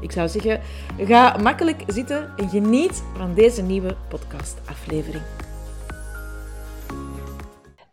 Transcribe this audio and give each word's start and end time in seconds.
Ik 0.00 0.12
zou 0.12 0.28
zeggen, 0.28 0.60
ga 0.98 1.36
makkelijk 1.36 1.82
zitten 1.86 2.36
en 2.36 2.48
geniet 2.48 3.02
van 3.16 3.34
deze 3.34 3.62
nieuwe 3.62 3.96
podcastaflevering. 4.08 5.22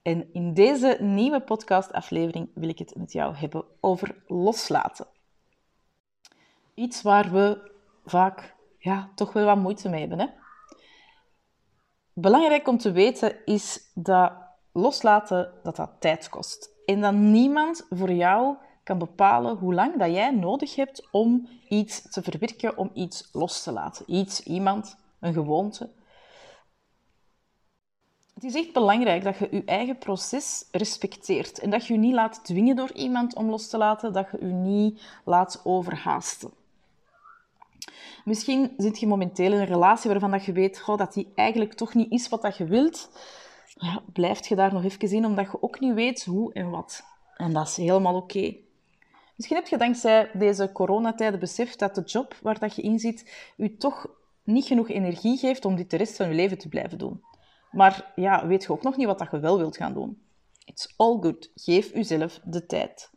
En 0.01 0.33
in 0.33 0.53
deze 0.53 0.97
nieuwe 0.99 1.41
podcastaflevering 1.41 2.49
wil 2.53 2.69
ik 2.69 2.79
het 2.79 2.95
met 2.95 3.11
jou 3.11 3.35
hebben 3.35 3.65
over 3.79 4.15
loslaten. 4.27 5.07
Iets 6.73 7.01
waar 7.01 7.31
we 7.31 7.71
vaak 8.05 8.55
ja, 8.77 9.11
toch 9.15 9.33
wel 9.33 9.45
wat 9.45 9.57
moeite 9.57 9.89
mee 9.89 9.99
hebben. 9.99 10.19
Hè? 10.19 10.27
Belangrijk 12.13 12.67
om 12.67 12.77
te 12.77 12.91
weten 12.91 13.45
is 13.45 13.91
dat 13.93 14.33
loslaten 14.71 15.53
dat 15.63 15.75
dat 15.75 15.91
tijd 15.99 16.29
kost. 16.29 16.69
En 16.85 17.01
dat 17.01 17.13
niemand 17.13 17.85
voor 17.89 18.11
jou 18.11 18.55
kan 18.85 18.97
bepalen 18.97 19.57
hoe 19.57 19.73
lang 19.73 19.97
dat 19.97 20.13
jij 20.13 20.31
nodig 20.31 20.75
hebt 20.75 21.07
om 21.11 21.47
iets 21.69 22.11
te 22.11 22.21
verwerken, 22.21 22.77
om 22.77 22.91
iets 22.93 23.29
los 23.31 23.63
te 23.63 23.71
laten. 23.71 24.05
Iets, 24.07 24.43
iemand, 24.43 24.97
een 25.19 25.33
gewoonte. 25.33 25.89
Het 28.33 28.43
is 28.43 28.55
echt 28.55 28.73
belangrijk 28.73 29.23
dat 29.23 29.37
je 29.37 29.47
je 29.51 29.63
eigen 29.65 29.97
proces 29.97 30.67
respecteert 30.71 31.59
en 31.59 31.69
dat 31.69 31.85
je 31.85 31.93
je 31.93 31.99
niet 31.99 32.13
laat 32.13 32.45
dwingen 32.45 32.75
door 32.75 32.91
iemand 32.91 33.35
om 33.35 33.49
los 33.49 33.67
te 33.67 33.77
laten, 33.77 34.13
dat 34.13 34.27
je 34.31 34.45
je 34.45 34.53
niet 34.53 35.01
laat 35.23 35.61
overhaasten. 35.63 36.51
Misschien 38.25 38.73
zit 38.77 38.99
je 38.99 39.07
momenteel 39.07 39.51
in 39.51 39.59
een 39.59 39.65
relatie 39.65 40.09
waarvan 40.09 40.31
dat 40.31 40.45
je 40.45 40.51
weet 40.51 40.79
goh, 40.79 40.97
dat 40.97 41.13
die 41.13 41.31
eigenlijk 41.35 41.73
toch 41.73 41.93
niet 41.93 42.11
is 42.11 42.29
wat 42.29 42.41
dat 42.41 42.57
je 42.57 42.65
wilt. 42.65 43.09
Ja, 43.67 44.01
blijft 44.13 44.47
je 44.47 44.55
daar 44.55 44.73
nog 44.73 44.83
even 44.83 45.11
in, 45.11 45.25
omdat 45.25 45.51
je 45.51 45.61
ook 45.61 45.79
niet 45.79 45.93
weet 45.93 46.25
hoe 46.25 46.53
en 46.53 46.69
wat. 46.69 47.03
En 47.35 47.53
dat 47.53 47.67
is 47.67 47.77
helemaal 47.77 48.15
oké. 48.15 48.55
Misschien 49.35 49.57
heb 49.57 49.67
je 49.67 49.77
dankzij 49.77 50.29
deze 50.33 50.71
coronatijden 50.71 51.39
beseft 51.39 51.79
dat 51.79 51.95
de 51.95 52.01
job 52.01 52.35
waar 52.41 52.59
dat 52.59 52.75
je 52.75 52.81
in 52.81 52.99
zit, 52.99 53.51
u 53.57 53.77
toch 53.77 54.07
niet 54.43 54.65
genoeg 54.65 54.89
energie 54.89 55.37
geeft 55.37 55.65
om 55.65 55.75
dit 55.75 55.89
de 55.89 55.97
rest 55.97 56.15
van 56.15 56.27
je 56.27 56.33
leven 56.33 56.57
te 56.57 56.69
blijven 56.69 56.97
doen. 56.97 57.23
Maar 57.71 58.11
ja, 58.15 58.47
weet 58.47 58.63
je 58.63 58.71
ook 58.71 58.83
nog 58.83 58.97
niet 58.97 59.07
wat 59.07 59.19
dat 59.19 59.31
je 59.31 59.39
wel 59.39 59.57
wilt 59.57 59.77
gaan 59.77 59.93
doen. 59.93 60.21
It's 60.65 60.93
all 60.97 61.17
good. 61.21 61.51
Geef 61.55 61.93
uzelf 61.93 62.39
de 62.43 62.65
tijd. 62.65 63.09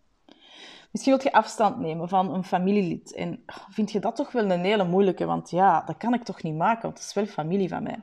Misschien 0.90 1.12
wilt 1.12 1.22
je 1.22 1.32
afstand 1.32 1.78
nemen 1.78 2.08
van 2.08 2.34
een 2.34 2.44
familielid. 2.44 3.14
En 3.14 3.44
vind 3.70 3.92
je 3.92 4.00
dat 4.00 4.16
toch 4.16 4.32
wel 4.32 4.50
een 4.50 4.64
hele 4.64 4.84
moeilijke, 4.84 5.24
want 5.24 5.50
ja, 5.50 5.82
dat 5.82 5.96
kan 5.96 6.14
ik 6.14 6.22
toch 6.22 6.42
niet 6.42 6.56
maken, 6.56 6.82
want 6.82 6.98
het 6.98 7.06
is 7.06 7.14
wel 7.14 7.26
familie 7.26 7.68
van 7.68 7.82
mij. 7.82 8.00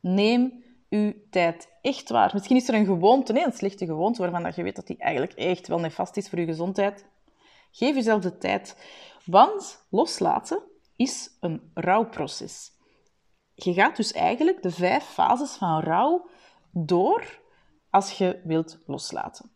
Neem 0.00 0.62
uw 0.88 1.12
tijd. 1.30 1.68
Echt 1.80 2.08
waar. 2.08 2.30
Misschien 2.32 2.56
is 2.56 2.68
er 2.68 2.74
een 2.74 2.84
gewoonte, 2.84 3.32
nee, 3.32 3.44
een 3.44 3.52
slechte 3.52 3.86
gewoonte, 3.86 4.20
waarvan 4.20 4.42
dat 4.42 4.54
je 4.54 4.62
weet 4.62 4.76
dat 4.76 4.86
die 4.86 4.98
eigenlijk 4.98 5.32
echt 5.32 5.68
wel 5.68 5.80
nefast 5.80 6.16
is 6.16 6.28
voor 6.28 6.38
je 6.38 6.46
gezondheid. 6.46 7.06
Geef 7.70 7.94
jezelf 7.94 8.22
de 8.22 8.38
tijd. 8.38 8.76
Want 9.24 9.86
loslaten 9.90 10.62
is 10.96 11.36
een 11.40 11.70
rouwproces. 11.74 12.70
Je 13.54 13.72
gaat 13.72 13.96
dus 13.96 14.12
eigenlijk 14.12 14.62
de 14.62 14.70
vijf 14.70 15.04
fases 15.04 15.52
van 15.52 15.80
rouw 15.80 16.28
door 16.70 17.40
als 17.90 18.12
je 18.12 18.40
wilt 18.44 18.78
loslaten. 18.86 19.50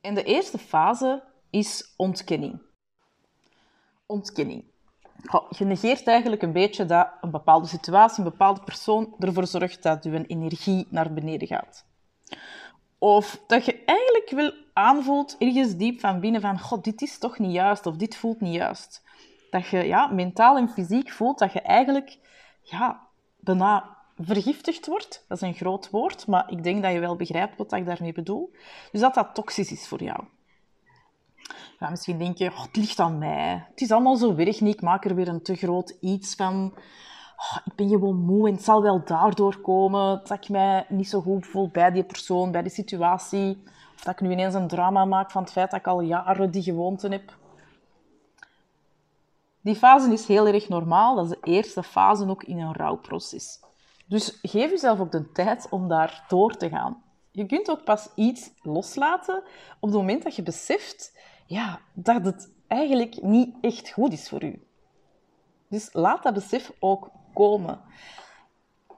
En 0.00 0.14
de 0.14 0.22
eerste 0.22 0.58
fase 0.58 1.24
is 1.50 1.94
ontkenning. 1.96 2.62
Ontkenning 4.06 4.73
je 5.48 5.64
negeert 5.64 6.06
eigenlijk 6.06 6.42
een 6.42 6.52
beetje 6.52 6.84
dat 6.84 7.08
een 7.20 7.30
bepaalde 7.30 7.66
situatie, 7.66 8.24
een 8.24 8.30
bepaalde 8.30 8.60
persoon 8.60 9.14
ervoor 9.18 9.46
zorgt 9.46 9.82
dat 9.82 10.04
je 10.04 10.26
energie 10.26 10.86
naar 10.90 11.12
beneden 11.12 11.48
gaat. 11.48 11.84
Of 12.98 13.40
dat 13.46 13.64
je 13.64 13.82
eigenlijk 13.84 14.30
wel 14.30 14.52
aanvoelt, 14.72 15.36
ergens 15.38 15.76
diep 15.76 16.00
van 16.00 16.20
binnen, 16.20 16.40
van 16.40 16.60
god, 16.60 16.84
dit 16.84 17.02
is 17.02 17.18
toch 17.18 17.38
niet 17.38 17.52
juist, 17.52 17.86
of 17.86 17.96
dit 17.96 18.16
voelt 18.16 18.40
niet 18.40 18.54
juist. 18.54 19.02
Dat 19.50 19.66
je 19.66 19.86
ja, 19.86 20.06
mentaal 20.06 20.56
en 20.56 20.68
fysiek 20.68 21.10
voelt 21.10 21.38
dat 21.38 21.52
je 21.52 21.60
eigenlijk 21.60 22.18
ja, 22.62 23.06
bijna 23.36 23.96
vergiftigd 24.18 24.86
wordt. 24.86 25.24
Dat 25.28 25.42
is 25.42 25.48
een 25.48 25.54
groot 25.54 25.90
woord, 25.90 26.26
maar 26.26 26.50
ik 26.50 26.62
denk 26.62 26.82
dat 26.82 26.92
je 26.92 27.00
wel 27.00 27.16
begrijpt 27.16 27.56
wat 27.56 27.72
ik 27.72 27.86
daarmee 27.86 28.12
bedoel. 28.12 28.52
Dus 28.92 29.00
dat 29.00 29.14
dat 29.14 29.34
toxisch 29.34 29.72
is 29.72 29.88
voor 29.88 30.02
jou. 30.02 30.24
Ja, 31.78 31.90
misschien 31.90 32.18
denk 32.18 32.38
je, 32.38 32.50
oh, 32.50 32.62
het 32.62 32.76
ligt 32.76 33.00
aan 33.00 33.18
mij. 33.18 33.66
Het 33.70 33.80
is 33.80 33.90
allemaal 33.90 34.16
zo 34.16 34.34
weg 34.34 34.60
niet. 34.60 34.74
Ik 34.74 34.80
maak 34.80 35.04
er 35.04 35.14
weer 35.14 35.28
een 35.28 35.42
te 35.42 35.54
groot 35.54 35.96
iets 36.00 36.34
van. 36.34 36.72
Oh, 37.36 37.56
ik 37.64 37.74
ben 37.74 37.88
gewoon 37.88 38.16
moe 38.16 38.48
en 38.48 38.54
het 38.54 38.64
zal 38.64 38.82
wel 38.82 39.04
daardoor 39.04 39.60
komen 39.60 40.20
dat 40.24 40.30
ik 40.30 40.48
mij 40.48 40.86
niet 40.88 41.08
zo 41.08 41.20
goed 41.20 41.46
voel 41.46 41.68
bij 41.68 41.90
die 41.90 42.04
persoon, 42.04 42.52
bij 42.52 42.62
die 42.62 42.72
situatie. 42.72 43.62
Of 43.94 44.02
dat 44.02 44.12
ik 44.14 44.20
nu 44.20 44.30
ineens 44.30 44.54
een 44.54 44.68
drama 44.68 45.04
maak 45.04 45.30
van 45.30 45.42
het 45.42 45.52
feit 45.52 45.70
dat 45.70 45.80
ik 45.80 45.86
al 45.86 46.00
jaren 46.00 46.50
die 46.50 46.62
gewoonte 46.62 47.08
heb. 47.08 47.36
Die 49.60 49.76
fase 49.76 50.12
is 50.12 50.26
heel 50.26 50.46
erg 50.46 50.68
normaal. 50.68 51.14
Dat 51.14 51.24
is 51.24 51.30
de 51.30 51.50
eerste 51.50 51.82
fase 51.82 52.28
ook 52.28 52.42
in 52.42 52.58
een 52.58 52.74
rouwproces. 52.74 53.60
Dus 54.06 54.38
geef 54.42 54.70
jezelf 54.70 55.00
ook 55.00 55.12
de 55.12 55.32
tijd 55.32 55.66
om 55.70 55.88
daar 55.88 56.24
door 56.28 56.56
te 56.56 56.68
gaan. 56.68 57.02
Je 57.30 57.46
kunt 57.46 57.70
ook 57.70 57.84
pas 57.84 58.08
iets 58.14 58.50
loslaten 58.62 59.36
op 59.80 59.88
het 59.88 59.98
moment 59.98 60.22
dat 60.22 60.36
je 60.36 60.42
beseft 60.42 61.18
ja, 61.46 61.80
dat 61.92 62.24
het 62.24 62.50
eigenlijk 62.66 63.22
niet 63.22 63.54
echt 63.60 63.90
goed 63.90 64.12
is 64.12 64.28
voor 64.28 64.44
u. 64.44 64.62
Dus 65.68 65.88
laat 65.92 66.22
dat 66.22 66.34
besef 66.34 66.72
ook 66.78 67.10
komen. 67.34 67.80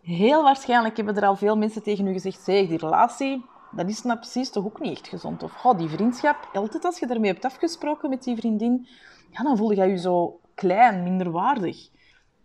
Heel 0.03 0.43
waarschijnlijk 0.43 0.97
hebben 0.97 1.17
er 1.17 1.27
al 1.27 1.37
veel 1.37 1.57
mensen 1.57 1.83
tegen 1.83 2.07
u 2.07 2.13
gezegd, 2.13 2.41
zeg, 2.41 2.69
die 2.69 2.79
relatie, 2.79 3.45
dat 3.71 3.89
is 3.89 4.03
nou 4.03 4.19
precies 4.19 4.51
toch 4.51 4.65
ook 4.65 4.81
niet 4.81 4.97
echt 4.97 5.09
gezond. 5.09 5.43
Of 5.43 5.65
oh, 5.65 5.79
die 5.79 5.89
vriendschap, 5.89 6.51
altijd 6.53 6.85
als 6.85 6.99
je 6.99 7.07
daarmee 7.07 7.31
hebt 7.31 7.45
afgesproken 7.45 8.11
met 8.11 8.23
die 8.23 8.37
vriendin, 8.37 8.87
ja, 9.31 9.43
dan 9.43 9.57
voel 9.57 9.71
je 9.71 9.85
je 9.85 9.99
zo 9.99 10.41
klein, 10.55 11.03
minderwaardig. 11.03 11.89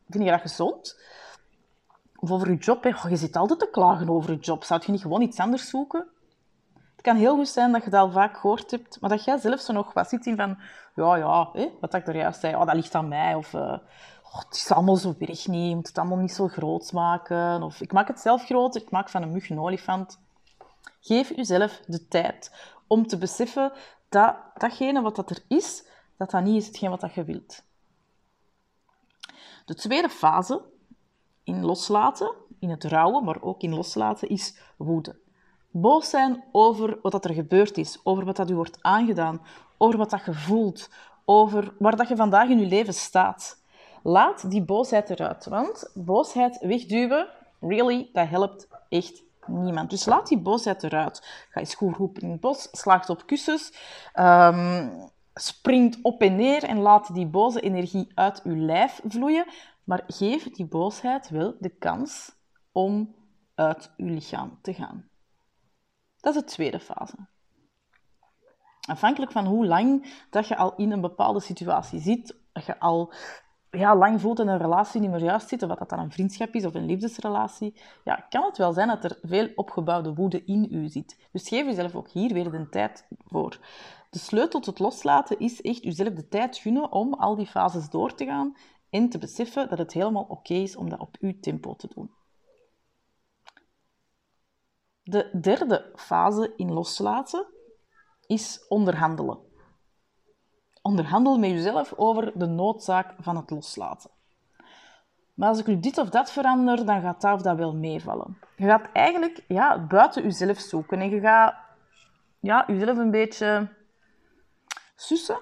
Vind 0.10 0.24
je 0.24 0.30
dat 0.30 0.42
gezond? 0.42 1.00
Of 2.16 2.32
over 2.32 2.50
je 2.52 2.58
job, 2.58 2.84
hè. 2.84 3.08
Je 3.10 3.16
zit 3.16 3.36
altijd 3.36 3.60
te 3.60 3.70
klagen 3.70 4.10
over 4.10 4.32
je 4.32 4.40
job. 4.40 4.64
Zou 4.64 4.82
je 4.86 4.92
niet 4.92 5.02
gewoon 5.02 5.22
iets 5.22 5.40
anders 5.40 5.70
zoeken? 5.70 6.08
Het 7.02 7.10
kan 7.10 7.20
heel 7.20 7.36
goed 7.36 7.48
zijn 7.48 7.72
dat 7.72 7.84
je 7.84 7.90
dat 7.90 8.02
al 8.02 8.12
vaak 8.12 8.38
gehoord 8.38 8.72
hebt, 8.72 9.00
maar 9.00 9.10
dat 9.10 9.24
jij 9.24 9.38
zelf 9.38 9.60
zo 9.60 9.74
nog 9.74 9.94
wat 9.94 10.10
zit 10.10 10.26
in 10.26 10.36
van, 10.36 10.58
ja, 10.96 11.16
ja, 11.16 11.50
hè, 11.54 11.70
wat 11.80 11.94
ik 11.94 12.08
er 12.08 12.34
zei, 12.34 12.56
oh, 12.56 12.66
dat 12.66 12.76
ligt 12.76 12.96
aan 12.96 13.08
mij, 13.08 13.36
of 13.36 13.54
uh, 13.54 13.78
oh, 14.24 14.40
het 14.40 14.56
is 14.56 14.72
allemaal 14.72 14.96
zo 14.96 15.16
weg 15.18 15.48
niet, 15.48 15.70
je 15.70 15.76
moet 15.76 15.88
het 15.88 15.98
allemaal 15.98 16.18
niet 16.18 16.32
zo 16.32 16.48
groot 16.48 16.92
maken, 16.92 17.64
of 17.64 17.82
ik 17.82 17.94
maak 17.94 18.08
het 18.08 18.20
zelf 18.20 18.46
groter, 18.46 18.82
ik 18.82 18.92
maak 18.92 19.10
van 19.10 19.22
een 19.22 19.32
mug 19.32 19.50
een 19.50 19.60
olifant. 19.60 20.20
Geef 21.00 21.36
jezelf 21.36 21.82
de 21.86 22.08
tijd 22.08 22.52
om 22.88 23.08
te 23.08 23.18
beseffen 23.18 23.72
dat 24.10 24.36
datgene 24.58 25.02
wat 25.02 25.16
dat 25.16 25.30
er 25.30 25.44
is, 25.48 25.84
dat 26.18 26.32
dat 26.32 26.44
niet 26.44 26.62
is 26.62 26.68
hetgeen 26.68 26.90
wat 26.90 27.02
dat 27.02 27.14
je 27.14 27.24
wilt. 27.24 27.64
De 29.66 29.76
tweede 29.76 30.10
fase 30.10 30.62
in 31.44 31.66
loslaten, 31.66 32.34
in 32.60 32.70
het 32.70 32.84
rouwen, 32.84 33.24
maar 33.24 33.42
ook 33.42 33.62
in 33.62 33.74
loslaten, 33.74 34.30
is 34.30 34.58
woede. 34.78 35.21
Boos 35.72 36.10
zijn 36.10 36.44
over 36.52 36.98
wat 37.02 37.26
er 37.26 37.34
gebeurd 37.34 37.78
is, 37.78 38.00
over 38.04 38.26
wat 38.26 38.36
dat 38.36 38.50
u 38.50 38.56
wordt 38.56 38.78
aangedaan, 38.82 39.42
over 39.78 39.98
wat 39.98 40.10
dat 40.10 40.26
je 40.26 40.34
voelt, 40.34 40.90
over 41.26 41.74
waar 41.80 41.96
dat 41.96 42.08
je 42.08 42.16
vandaag 42.16 42.50
in 42.50 42.60
je 42.60 42.66
leven 42.66 42.94
staat. 42.94 43.64
Laat 44.04 44.52
die 44.52 44.64
boosheid 44.64 45.10
eruit, 45.10 45.46
want 45.46 45.92
boosheid 45.94 46.58
wegduwen, 46.60 47.28
really, 47.60 48.10
dat 48.14 48.30
helpt 48.30 48.68
echt 48.90 49.24
niemand. 49.46 49.90
Dus 49.90 50.06
laat 50.06 50.28
die 50.28 50.40
boosheid 50.40 50.84
eruit. 50.84 51.46
Ga 51.50 51.60
eens 51.60 51.76
goed 51.76 51.96
roepen 51.96 52.22
in 52.22 52.32
het 52.32 52.40
bos, 52.40 52.68
slaagt 52.72 53.10
op 53.10 53.26
kussens, 53.26 53.74
um, 54.16 55.10
springt 55.34 56.00
op 56.02 56.22
en 56.22 56.36
neer 56.36 56.64
en 56.64 56.78
laat 56.78 57.14
die 57.14 57.28
boze 57.28 57.62
energie 57.62 58.12
uit 58.16 58.42
uw 58.44 58.66
lijf 58.66 59.02
vloeien. 59.08 59.46
Maar 59.84 60.04
geef 60.08 60.44
die 60.44 60.66
boosheid 60.66 61.30
wel 61.30 61.56
de 61.60 61.70
kans 61.70 62.36
om 62.72 63.16
uit 63.56 63.94
uw 63.98 64.08
lichaam 64.08 64.60
te 64.62 64.74
gaan. 64.74 65.11
Dat 66.22 66.36
is 66.36 66.42
de 66.42 66.48
tweede 66.48 66.80
fase. 66.80 67.16
Afhankelijk 68.82 69.32
van 69.32 69.46
hoe 69.46 69.66
lang 69.66 70.14
dat 70.30 70.48
je 70.48 70.58
al 70.58 70.76
in 70.76 70.92
een 70.92 71.02
bepaalde 71.02 71.40
situatie 71.40 72.00
zit, 72.00 72.36
dat 72.52 72.66
je 72.66 72.80
al 72.80 73.14
ja, 73.72 73.96
lang 73.96 74.22
voelt 74.22 74.40
in 74.40 74.48
een 74.48 74.58
relatie 74.58 75.02
niet 75.02 75.10
meer 75.10 75.24
juist 75.24 75.48
zit, 75.48 75.64
of 75.64 75.70
wat 75.70 75.80
dat 75.80 75.90
dan 75.90 76.00
een 76.00 76.12
vriendschap 76.12 76.54
is 76.54 76.66
of 76.66 76.74
een 76.74 76.86
liefdesrelatie, 76.86 77.82
ja, 78.04 78.16
kan 78.30 78.44
het 78.44 78.58
wel 78.58 78.74
zijn 78.74 78.88
dat 78.88 79.04
er 79.04 79.18
veel 79.22 79.50
opgebouwde 79.56 80.14
woede 80.14 80.44
in 80.46 80.68
u 80.72 80.88
zit. 80.88 81.18
Dus 81.32 81.48
geef 81.48 81.66
jezelf 81.66 81.96
ook 81.96 82.10
hier 82.10 82.34
weer 82.34 82.52
de 82.52 82.70
tijd 82.70 83.08
voor. 83.26 83.60
De 84.10 84.20
sleutel 84.20 84.60
tot 84.60 84.80
loslaten 84.80 85.40
is 85.40 85.62
echt 85.62 85.84
jezelf 85.84 86.14
de 86.14 86.28
tijd 86.28 86.58
gunnen 86.58 86.92
om 86.92 87.14
al 87.14 87.36
die 87.36 87.48
fases 87.48 87.90
door 87.90 88.16
te 88.16 88.26
gaan 88.26 88.56
en 88.90 89.10
te 89.10 89.18
beseffen 89.18 89.70
dat 89.70 89.78
het 89.78 89.94
helemaal 89.94 90.26
oké 90.28 90.54
is 90.54 90.76
om 90.76 90.90
dat 90.90 91.00
op 91.00 91.16
uw 91.20 91.40
tempo 91.40 91.76
te 91.76 91.88
doen. 91.96 92.12
De 95.12 95.30
derde 95.42 95.92
fase 95.96 96.54
in 96.56 96.72
loslaten 96.72 97.46
is 98.28 98.66
onderhandelen. 98.68 99.40
Onderhandel 100.82 101.40
met 101.40 101.50
jezelf 101.50 101.94
over 101.96 102.32
de 102.36 102.46
noodzaak 102.46 103.14
van 103.20 103.36
het 103.36 103.50
loslaten. 103.50 104.12
Maar 105.34 105.50
als 105.50 105.60
ik 105.60 105.68
nu 105.68 105.80
dit 105.80 105.98
of 105.98 106.10
dat 106.10 106.32
verander, 106.32 106.86
dan 106.86 107.02
gaat 107.02 107.22
dat 107.22 107.34
of 107.34 107.42
dat 107.42 107.58
wel 107.58 107.76
meevallen. 107.76 108.40
Je 108.56 108.66
gaat 108.66 108.90
eigenlijk 108.94 109.44
ja, 109.48 109.86
buiten 109.86 110.24
jezelf 110.24 110.60
zoeken 110.60 111.00
en 111.00 111.10
je 111.10 111.20
gaat 111.20 111.56
ja, 112.40 112.64
jezelf 112.68 112.98
een 112.98 113.12
beetje 113.12 113.70
sussen. 114.96 115.40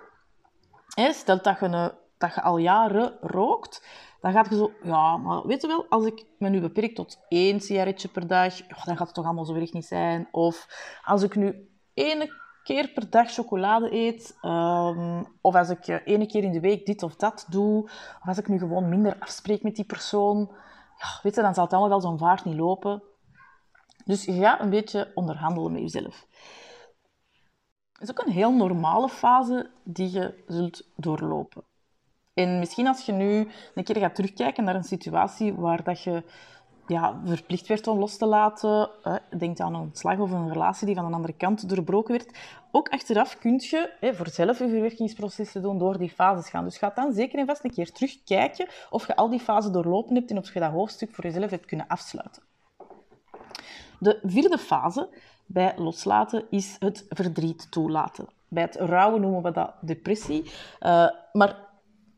Stel 0.95 1.41
dat 1.41 1.59
je, 1.59 1.93
dat 2.17 2.35
je 2.35 2.41
al 2.41 2.57
jaren 2.57 3.17
rookt, 3.21 3.85
dan 4.21 4.31
gaat 4.31 4.49
je 4.49 4.55
zo... 4.55 4.71
Ja, 4.83 5.17
maar 5.17 5.47
weet 5.47 5.61
je 5.61 5.67
wel, 5.67 5.85
als 5.89 6.05
ik 6.05 6.25
me 6.37 6.49
nu 6.49 6.61
beperk 6.61 6.95
tot 6.95 7.19
één 7.27 7.59
sigaretje 7.59 8.07
per 8.07 8.27
dag, 8.27 8.67
dan 8.67 8.97
gaat 8.97 9.07
het 9.07 9.13
toch 9.13 9.25
allemaal 9.25 9.45
zo 9.45 9.53
erg 9.53 9.73
niet 9.73 9.85
zijn. 9.85 10.27
Of 10.31 10.67
als 11.03 11.23
ik 11.23 11.35
nu 11.35 11.69
één 11.93 12.29
keer 12.63 12.87
per 12.87 13.09
dag 13.09 13.31
chocolade 13.31 13.93
eet, 13.93 14.37
um, 14.41 15.25
of 15.41 15.55
als 15.55 15.69
ik 15.69 15.87
één 15.87 16.27
keer 16.27 16.43
in 16.43 16.51
de 16.51 16.59
week 16.59 16.85
dit 16.85 17.03
of 17.03 17.15
dat 17.15 17.45
doe, 17.49 17.83
of 17.83 18.27
als 18.27 18.37
ik 18.37 18.47
nu 18.47 18.57
gewoon 18.57 18.89
minder 18.89 19.15
afspreek 19.19 19.63
met 19.63 19.75
die 19.75 19.85
persoon, 19.85 20.51
ja, 20.97 21.19
weet 21.23 21.35
je, 21.35 21.41
dan 21.41 21.53
zal 21.53 21.63
het 21.63 21.73
allemaal 21.73 21.89
wel 21.89 22.01
zo'n 22.01 22.17
vaart 22.17 22.45
niet 22.45 22.55
lopen. 22.55 23.03
Dus 24.05 24.25
je 24.25 24.33
gaat 24.33 24.59
een 24.59 24.69
beetje 24.69 25.11
onderhandelen 25.13 25.71
met 25.71 25.81
jezelf. 25.81 26.25
Het 27.91 28.09
is 28.09 28.09
ook 28.09 28.25
een 28.25 28.33
heel 28.33 28.51
normale 28.51 29.09
fase 29.09 29.71
die 29.83 30.11
je 30.11 30.43
zult 30.47 30.87
doorlopen. 30.95 31.63
En 32.39 32.59
misschien 32.59 32.87
als 32.87 33.05
je 33.05 33.11
nu 33.11 33.47
een 33.75 33.83
keer 33.83 33.97
gaat 33.97 34.15
terugkijken 34.15 34.63
naar 34.63 34.75
een 34.75 34.83
situatie 34.83 35.53
waar 35.53 35.83
dat 35.83 36.03
je 36.03 36.23
ja, 36.87 37.21
verplicht 37.25 37.67
werd 37.67 37.87
om 37.87 37.99
los 37.99 38.17
te 38.17 38.25
laten, 38.25 38.89
eh, 39.03 39.15
denk 39.37 39.59
aan 39.59 39.75
een 39.75 39.89
slag 39.93 40.19
of 40.19 40.31
een 40.31 40.51
relatie 40.51 40.85
die 40.85 40.95
van 40.95 41.05
een 41.05 41.13
andere 41.13 41.33
kant 41.33 41.69
doorbroken 41.69 42.11
werd, 42.11 42.37
ook 42.71 42.89
achteraf 42.89 43.37
kun 43.37 43.59
je 43.59 43.93
eh, 43.99 44.13
voor 44.13 44.27
zelf 44.29 44.59
je 44.59 45.59
doen 45.61 45.77
door 45.77 45.97
die 45.97 46.09
fases 46.09 46.49
gaan. 46.49 46.63
Dus 46.63 46.77
ga 46.77 46.91
dan 46.95 47.13
zeker 47.13 47.39
en 47.39 47.45
vast 47.45 47.63
een 47.63 47.73
keer 47.73 47.91
terugkijken 47.91 48.67
of 48.89 49.07
je 49.07 49.15
al 49.15 49.29
die 49.29 49.39
fasen 49.39 49.71
doorlopen 49.71 50.15
hebt 50.15 50.31
en 50.31 50.37
of 50.37 50.53
je 50.53 50.59
dat 50.59 50.71
hoofdstuk 50.71 51.15
voor 51.15 51.23
jezelf 51.23 51.49
hebt 51.49 51.65
kunnen 51.65 51.87
afsluiten. 51.87 52.43
De 53.99 54.19
vierde 54.23 54.57
fase 54.57 55.09
bij 55.45 55.73
loslaten 55.77 56.45
is 56.49 56.75
het 56.79 57.05
verdriet 57.09 57.71
toelaten. 57.71 58.27
Bij 58.47 58.63
het 58.63 58.75
rouwen 58.75 59.21
noemen 59.21 59.41
we 59.41 59.51
dat 59.51 59.73
depressie. 59.81 60.43
Uh, 60.81 61.09
maar 61.33 61.67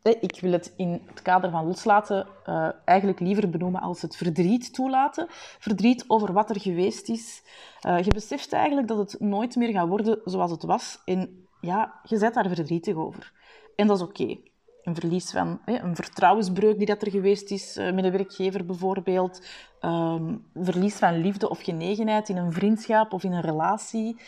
ik 0.04 0.40
wil 0.42 0.52
het 0.52 0.74
in 0.78 1.02
het 1.06 1.22
kader 1.22 1.52
van 1.52 1.66
loslaten 1.66 2.28
uh, 2.50 2.70
eigenlijk 2.86 3.20
liever 3.20 3.50
benoemen 3.50 3.82
als 3.82 4.02
het 4.02 4.16
verdriet 4.16 4.74
toelaten. 4.74 5.26
Verdriet 5.60 6.04
over 6.08 6.34
wat 6.34 6.50
er 6.50 6.60
geweest 6.60 7.10
is. 7.10 7.44
Uh, 7.88 8.02
je 8.02 8.14
beseft 8.14 8.54
eigenlijk 8.54 8.88
dat 8.88 8.98
het 8.98 9.20
nooit 9.20 9.56
meer 9.56 9.72
gaat 9.72 9.88
worden 9.88 10.22
zoals 10.26 10.52
het 10.52 10.64
was. 10.64 11.02
En 11.06 11.48
ja, 11.62 12.00
je 12.04 12.20
bent 12.20 12.34
daar 12.34 12.48
verdrietig 12.48 12.96
over. 12.96 13.32
En 13.76 13.88
dat 13.88 13.98
is 13.98 14.04
oké. 14.04 14.38
Een 14.84 14.96
verlies 14.96 15.32
van 15.32 15.60
hè, 15.66 15.80
een 15.80 15.96
vertrouwensbreuk 15.96 16.78
die 16.78 16.88
dat 16.88 17.02
er 17.02 17.12
geweest 17.12 17.52
is 17.52 17.78
uh, 17.78 17.92
met 17.92 18.04
een 18.04 18.12
werkgever 18.12 18.66
bijvoorbeeld. 18.66 19.46
Um, 19.82 20.46
verlies 20.54 20.96
van 20.96 21.22
liefde 21.22 21.50
of 21.50 21.62
genegenheid 21.62 22.30
in 22.30 22.38
een 22.38 22.54
vriendschap 22.54 23.14
of 23.14 23.24
in 23.24 23.32
een 23.32 23.42
relatie. 23.42 24.22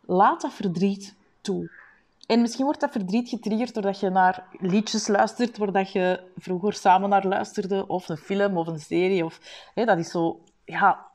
Laat 0.00 0.40
dat 0.40 0.52
verdriet 0.52 1.16
toe. 1.40 1.70
En 2.32 2.40
misschien 2.40 2.64
wordt 2.64 2.80
dat 2.80 2.90
verdriet 2.90 3.28
getriggerd 3.28 3.74
doordat 3.74 4.00
je 4.00 4.10
naar 4.10 4.46
liedjes 4.58 5.08
luistert 5.08 5.58
waar 5.58 5.72
dat 5.72 5.92
je 5.92 6.30
vroeger 6.36 6.72
samen 6.72 7.08
naar 7.08 7.26
luisterde, 7.26 7.86
of 7.86 8.08
een 8.08 8.16
film 8.16 8.56
of 8.56 8.66
een 8.66 8.80
serie. 8.80 9.24
Of, 9.24 9.40
hè, 9.74 9.84
dat 9.84 9.98
is 9.98 10.10
zo, 10.10 10.40
ja, 10.64 11.06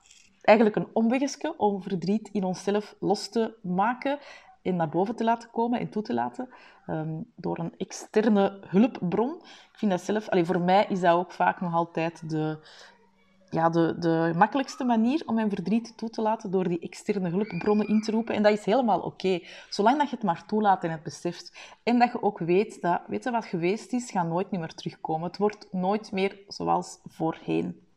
eigenlijk 0.41 0.77
een 0.77 0.87
omwegje 0.93 1.53
om 1.57 1.81
verdriet 1.81 2.29
in 2.31 2.43
onszelf 2.43 2.95
los 2.99 3.29
te 3.29 3.53
maken 3.61 4.19
en 4.61 4.75
naar 4.75 4.89
boven 4.89 5.15
te 5.15 5.23
laten 5.23 5.49
komen 5.51 5.79
en 5.79 5.89
toe 5.89 6.01
te 6.01 6.13
laten 6.13 6.49
um, 6.87 7.31
door 7.35 7.59
een 7.59 7.73
externe 7.77 8.59
hulpbron. 8.67 9.35
Ik 9.71 9.77
vind 9.77 9.91
dat 9.91 10.01
zelf, 10.01 10.29
allee, 10.29 10.45
voor 10.45 10.61
mij 10.61 10.85
is 10.89 10.99
dat 10.99 11.15
ook 11.15 11.31
vaak 11.31 11.61
nog 11.61 11.73
altijd 11.73 12.29
de, 12.29 12.59
ja, 13.49 13.69
de, 13.69 13.95
de 13.99 14.33
makkelijkste 14.35 14.83
manier 14.83 15.23
om 15.25 15.35
mijn 15.35 15.49
verdriet 15.49 15.97
toe 15.97 16.09
te 16.09 16.21
laten 16.21 16.51
door 16.51 16.67
die 16.67 16.79
externe 16.79 17.29
hulpbronnen 17.29 17.87
in 17.87 18.01
te 18.01 18.11
roepen. 18.11 18.35
En 18.35 18.43
dat 18.43 18.51
is 18.51 18.65
helemaal 18.65 18.99
oké. 18.99 19.39
Zolang 19.69 19.97
dat 19.97 20.09
je 20.09 20.15
het 20.15 20.25
maar 20.25 20.45
toelaat 20.45 20.83
en 20.83 20.91
het 20.91 21.03
beseft. 21.03 21.77
En 21.83 21.99
dat 21.99 22.11
je 22.11 22.21
ook 22.21 22.39
weet 22.39 22.81
dat, 22.81 23.01
weet 23.07 23.29
wat 23.29 23.45
geweest 23.45 23.93
is, 23.93 24.11
gaat 24.11 24.27
nooit 24.27 24.51
meer 24.51 24.73
terugkomen. 24.73 25.27
Het 25.27 25.37
wordt 25.37 25.67
nooit 25.71 26.11
meer 26.11 26.39
zoals 26.47 26.99
voorheen. 27.03 27.87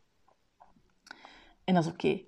En 1.64 1.74
dat 1.74 1.84
is 1.84 1.90
oké. 1.90 2.20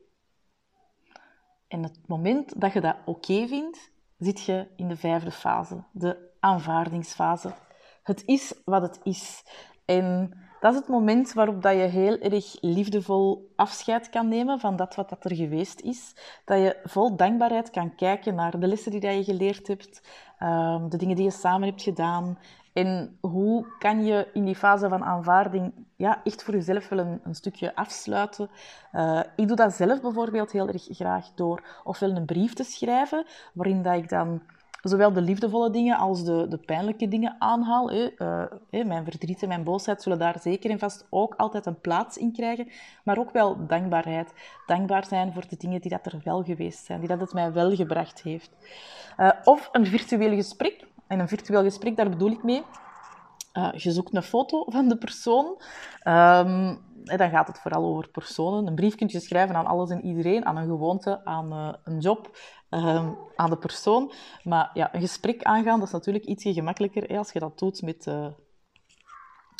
En 1.68 1.82
het 1.82 1.98
moment 2.06 2.60
dat 2.60 2.72
je 2.72 2.80
dat 2.80 2.96
oké 3.04 3.46
vindt, 3.46 3.90
zit 4.18 4.44
je 4.44 4.66
in 4.76 4.88
de 4.88 4.96
vijfde 4.96 5.30
fase, 5.30 5.84
de 5.92 6.30
aanvaardingsfase. 6.40 7.54
Het 8.02 8.22
is 8.26 8.54
wat 8.64 8.82
het 8.82 9.00
is. 9.02 9.44
En 9.84 10.32
dat 10.62 10.72
is 10.72 10.78
het 10.78 10.88
moment 10.88 11.32
waarop 11.32 11.62
dat 11.62 11.72
je 11.72 11.78
heel 11.78 12.18
erg 12.18 12.56
liefdevol 12.60 13.52
afscheid 13.56 14.08
kan 14.08 14.28
nemen 14.28 14.60
van 14.60 14.76
dat 14.76 14.94
wat 14.94 15.08
dat 15.08 15.24
er 15.24 15.34
geweest 15.34 15.80
is. 15.80 16.14
Dat 16.44 16.58
je 16.58 16.76
vol 16.84 17.16
dankbaarheid 17.16 17.70
kan 17.70 17.94
kijken 17.94 18.34
naar 18.34 18.60
de 18.60 18.66
lessen 18.66 18.90
die 18.90 19.00
dat 19.00 19.14
je 19.14 19.24
geleerd 19.24 19.66
hebt, 19.66 20.02
ehm, 20.38 20.88
de 20.88 20.96
dingen 20.96 21.16
die 21.16 21.24
je 21.24 21.30
samen 21.30 21.68
hebt 21.68 21.82
gedaan. 21.82 22.38
En 22.72 23.18
hoe 23.20 23.66
kan 23.78 24.04
je 24.04 24.28
in 24.32 24.44
die 24.44 24.56
fase 24.56 24.88
van 24.88 25.04
aanvaarding 25.04 25.72
ja, 25.96 26.20
echt 26.24 26.42
voor 26.42 26.54
jezelf 26.54 26.88
wel 26.88 26.98
een, 26.98 27.34
stukje 27.34 27.74
afsluiten. 27.74 28.50
Uh, 28.92 29.20
ik 29.36 29.48
doe 29.48 29.56
dat 29.56 29.72
zelf 29.72 30.00
bijvoorbeeld 30.00 30.52
heel 30.52 30.68
erg 30.68 30.86
graag 30.90 31.34
door 31.34 31.80
ofwel 31.84 32.10
een 32.10 32.24
brief 32.24 32.54
te 32.54 32.64
schrijven, 32.64 33.26
waarin 33.54 33.82
dat 33.82 33.94
ik 33.94 34.08
dan 34.08 34.42
zowel 34.82 35.12
de 35.12 35.20
liefdevolle 35.20 35.70
dingen 35.70 35.96
als 35.96 36.24
de, 36.24 36.46
de 36.48 36.58
pijnlijke 36.58 37.08
dingen 37.08 37.36
aanhaal. 37.38 37.92
Uh, 37.92 38.44
mijn 38.70 39.04
verdriet 39.04 39.42
en 39.42 39.48
mijn 39.48 39.64
boosheid 39.64 40.02
zullen 40.02 40.18
daar 40.18 40.40
zeker 40.40 40.70
en 40.70 40.78
vast 40.78 41.06
ook 41.10 41.34
altijd 41.34 41.66
een 41.66 41.80
plaats 41.80 42.16
in 42.16 42.32
krijgen. 42.32 42.68
Maar 43.04 43.18
ook 43.18 43.30
wel 43.30 43.66
dankbaarheid. 43.66 44.32
Dankbaar 44.66 45.06
zijn 45.06 45.32
voor 45.32 45.44
de 45.48 45.56
dingen 45.56 45.80
die 45.80 45.90
dat 45.90 46.06
er 46.06 46.20
wel 46.24 46.42
geweest 46.42 46.84
zijn, 46.84 46.98
die 46.98 47.08
dat 47.08 47.20
het 47.20 47.32
mij 47.32 47.52
wel 47.52 47.74
gebracht 47.74 48.22
heeft. 48.22 48.50
Uh, 49.18 49.30
of 49.44 49.68
een 49.72 49.86
virtueel 49.86 50.34
gesprek. 50.34 50.86
En 51.06 51.18
een 51.18 51.28
virtueel 51.28 51.62
gesprek, 51.62 51.96
daar 51.96 52.10
bedoel 52.10 52.30
ik 52.30 52.42
mee. 52.42 52.62
Uh, 53.54 53.72
je 53.72 53.90
zoekt 53.90 54.14
een 54.14 54.22
foto 54.22 54.64
van 54.68 54.88
de 54.88 54.96
persoon. 54.96 55.62
En 56.02 56.78
dan 57.04 57.30
gaat 57.30 57.46
het 57.46 57.58
vooral 57.58 57.84
over 57.84 58.08
personen. 58.08 58.66
Een 58.66 58.74
brief 58.74 58.94
kun 58.94 59.08
je 59.10 59.20
schrijven 59.20 59.56
aan 59.56 59.66
alles 59.66 59.90
en 59.90 60.04
iedereen, 60.04 60.46
aan 60.46 60.56
een 60.56 60.66
gewoonte, 60.66 61.24
aan 61.24 61.52
uh, 61.52 61.72
een 61.84 61.98
job, 61.98 62.30
Ehm, 62.72 63.10
aan 63.36 63.50
de 63.50 63.56
persoon. 63.56 64.12
Maar 64.42 64.70
ja, 64.74 64.94
een 64.94 65.00
gesprek 65.00 65.42
aangaan, 65.42 65.78
dat 65.78 65.86
is 65.86 65.92
natuurlijk 65.92 66.24
ietsje 66.24 66.52
gemakkelijker 66.52 67.18
als 67.18 67.32
je 67.32 67.38
dat 67.38 67.58
doet 67.58 67.82
met, 67.82 68.06
uh, 68.06 68.26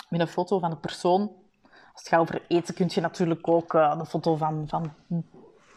met 0.09 0.21
een 0.21 0.28
foto 0.28 0.59
van 0.59 0.71
de 0.71 0.76
persoon. 0.76 1.21
Als 1.62 2.02
het 2.02 2.09
gaat 2.09 2.21
over 2.21 2.45
eten, 2.49 2.75
kun 2.75 2.87
je 2.90 3.00
natuurlijk 3.00 3.49
ook 3.49 3.75
uh, 3.75 3.95
een 3.99 4.07
foto 4.07 4.37
van, 4.37 4.69
van 4.69 4.93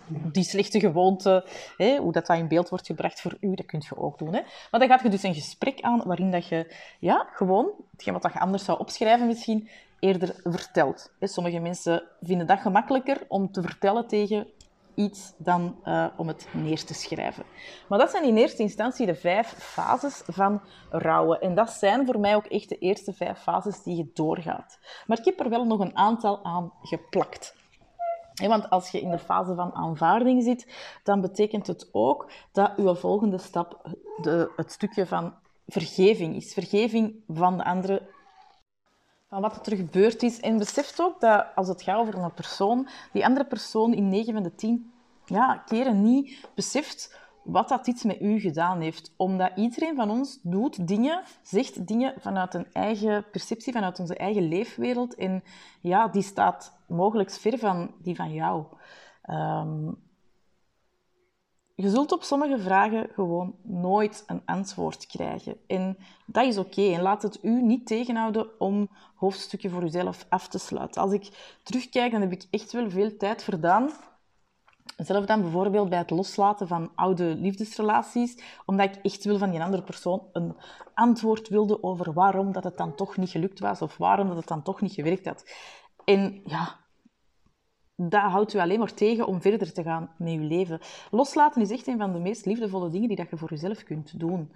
die 0.08 0.44
slechte 0.44 0.80
gewoonte, 0.80 1.46
hè, 1.78 1.98
hoe 1.98 2.12
dat, 2.12 2.26
dat 2.26 2.38
in 2.38 2.48
beeld 2.48 2.70
wordt 2.70 2.86
gebracht 2.86 3.22
voor 3.22 3.38
u, 3.40 3.56
dat 3.56 3.66
kun 3.66 3.84
je 3.90 3.98
ook 3.98 4.18
doen. 4.18 4.34
Hè. 4.34 4.42
Maar 4.72 4.80
dan 4.80 4.90
gaat 4.90 5.02
je 5.02 5.10
dus 5.10 5.24
een 5.24 5.34
gesprek 5.34 5.82
aan 5.82 6.02
waarin 6.06 6.32
dat 6.32 6.48
je 6.48 6.76
ja, 7.00 7.28
gewoon, 7.32 7.72
hetgeen 7.92 8.14
wat 8.14 8.34
je 8.34 8.40
anders 8.40 8.66
zou 8.66 8.80
opschrijven 8.80 9.28
misschien, 9.28 9.70
eerder 10.00 10.36
vertelt. 10.44 11.12
Sommige 11.20 11.60
mensen 11.60 12.04
vinden 12.22 12.48
dat 12.48 12.60
gemakkelijker 12.60 13.26
om 13.28 13.52
te 13.52 13.62
vertellen 13.62 14.08
tegen 14.08 14.48
iets 14.96 15.34
dan 15.38 15.76
uh, 15.86 16.08
om 16.18 16.28
het 16.28 16.48
neer 16.52 16.84
te 16.84 16.94
schrijven. 16.94 17.44
Maar 17.88 18.00
dat 18.00 18.12
zijn 18.12 18.24
in 18.24 18.38
eerste 18.38 18.62
instantie 18.62 19.06
de 19.06 19.16
vijf 19.16 19.48
fases 19.48 20.22
van 20.28 20.62
rouwen. 20.90 21.42
En 21.42 21.56
dat 21.56 21.70
zijn 21.70 22.06
voor 22.06 22.20
mij 22.20 22.36
ook 22.36 22.46
echt 22.46 22.70
de 22.70 22.78
eerste 22.78 23.14
vijf 23.14 23.40
fases 23.40 23.84
die 23.84 23.96
je 23.98 24.12
doorgaat. 24.14 24.80
Maar 25.08 25.20
ik 25.20 25.26
heb 25.26 25.40
er 25.40 25.50
wel 25.50 25.66
nog 25.66 25.80
een 25.80 25.98
aantal 25.98 26.44
aan 26.44 26.74
geplakt. 26.82 27.56
Want 28.36 28.70
als 28.70 28.90
je 28.90 29.02
in 29.02 29.10
de 29.10 29.20
fase 29.20 29.56
van 29.56 29.74
aanvaarding 29.74 30.44
zit, 30.44 30.68
dan 31.04 31.22
betekent 31.22 31.68
het 31.68 31.90
ook 31.92 32.32
dat 32.52 32.72
je 32.78 32.96
volgende 32.96 33.38
stap 33.38 33.90
de, 34.22 34.52
het 34.56 34.72
stukje 34.72 35.06
van 35.06 35.34
vergeving 35.68 36.36
is. 36.36 36.54
Vergeving 36.54 37.24
van 37.28 37.58
de 37.58 37.64
andere 37.64 38.14
van 39.30 39.42
wat 39.42 39.68
er 39.68 39.78
gebeurd 39.78 40.24
is. 40.24 40.40
En 40.40 40.58
beseft 40.58 41.02
ook 41.02 41.20
dat 41.20 41.46
als 41.56 41.68
het 41.68 41.82
gaat 41.82 42.00
over 42.00 42.18
een 42.18 42.34
persoon, 42.34 42.88
die 43.12 43.26
andere 43.26 43.46
persoon 43.46 43.94
in 43.94 44.10
9 44.10 44.34
van 44.34 44.44
de 44.44 44.56
10 44.56 44.94
ja, 45.26 45.64
keren 45.66 46.04
niet 46.04 46.50
beseft 46.56 47.25
wat 47.46 47.70
dat 47.70 47.88
iets 47.88 48.04
met 48.04 48.22
u 48.22 48.40
gedaan 48.40 48.82
heeft. 48.82 49.14
Omdat 49.18 49.52
iedereen 49.56 49.96
van 49.96 50.10
ons 50.10 50.40
doet 50.42 50.88
dingen, 50.88 51.24
zegt 51.44 51.88
dingen 51.88 52.14
vanuit 52.18 52.54
een 52.54 52.68
eigen 52.72 53.26
perceptie, 53.32 53.74
vanuit 53.74 54.00
onze 54.00 54.16
eigen 54.16 54.48
leefwereld. 54.48 55.16
En 55.16 55.44
ja, 55.82 56.08
die 56.08 56.22
staat 56.22 56.78
mogelijk 56.88 57.32
ver 57.32 57.58
van 57.58 57.92
die 58.02 58.16
van 58.16 58.34
jou. 58.34 58.66
Um, 59.30 60.04
je 61.76 61.90
zult 61.90 62.12
op 62.12 62.24
sommige 62.24 62.60
vragen 62.60 63.10
gewoon 63.14 63.56
nooit 63.64 64.24
een 64.28 64.42
antwoord 64.46 65.08
krijgen. 65.08 65.58
En 65.68 65.98
dat 66.26 66.46
is 66.46 66.58
oké. 66.58 66.82
En 66.82 67.02
laat 67.02 67.22
het 67.22 67.40
u 67.44 67.62
niet 67.62 67.88
tegenhouden 67.88 68.60
om 68.60 68.90
hoofdstukken 69.16 69.72
voor 69.72 69.84
uzelf 69.84 70.26
af 70.30 70.48
te 70.48 70.58
sluiten. 70.58 71.02
Als 71.02 71.12
ik 71.12 71.58
terugkijk, 71.64 72.12
dan 72.12 72.22
heb 72.22 72.32
ik 72.32 72.48
echt 72.50 72.72
wel 72.72 72.90
veel 72.90 73.18
tijd 73.18 73.44
verdaan. 73.44 73.92
Zelf 74.96 75.26
dan 75.26 75.42
bijvoorbeeld 75.42 75.90
bij 75.90 75.98
het 75.98 76.10
loslaten 76.10 76.68
van 76.68 76.92
oude 76.96 77.24
liefdesrelaties, 77.24 78.38
omdat 78.66 78.96
ik 78.96 79.04
echt 79.04 79.24
wil 79.24 79.38
van 79.38 79.50
die 79.52 79.62
andere 79.62 79.84
persoon 79.84 80.28
een 80.32 80.56
antwoord 80.94 81.50
wilde 81.50 81.84
over 81.84 82.14
waarom 82.14 82.52
dat 82.52 82.64
het 82.64 82.78
dan 82.78 82.96
toch 82.96 83.18
niet 83.18 83.30
gelukt 83.30 83.60
was 83.60 83.82
of 83.82 83.98
waarom 83.98 84.28
dat 84.28 84.38
het 84.38 84.48
dan 84.48 84.64
toch 84.64 84.82
niet 84.82 84.94
gewerkt 84.94 85.26
had. 85.26 85.52
En 86.06 86.42
ja, 86.46 86.80
dat 87.96 88.22
houdt 88.22 88.54
u 88.54 88.60
alleen 88.60 88.80
maar 88.80 88.94
tegen 88.94 89.28
om 89.28 89.42
verder 89.42 89.74
te 89.74 89.84
gaan 89.84 90.12
met 90.18 90.34
uw 90.34 90.48
leven. 90.48 90.80
Loslaten 91.12 91.62
is 91.62 91.72
echt 91.72 91.88
een 91.88 91.98
van 91.98 92.14
de 92.14 92.20
meest 92.20 92.46
liefdevolle 92.46 92.90
dingen 92.90 93.08
die 93.08 93.18
dat 93.18 93.30
je 93.30 93.38
voor 93.38 93.50
jezelf 93.50 93.84
kunt 93.84 94.20
doen. 94.20 94.52